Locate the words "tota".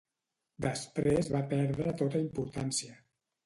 2.03-2.25